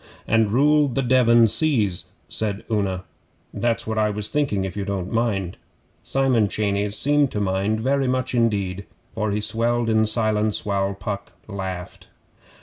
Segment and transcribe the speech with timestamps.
[0.27, 2.05] '"And ruled the Devon seas,"'
[2.41, 3.03] Una went on.
[3.53, 5.57] 'That's what I was thinking if you don't mind.'
[6.01, 11.33] Simon Cheyneys seemed to mind very much indeed, for he swelled in silence while Puck
[11.47, 12.07] laughed.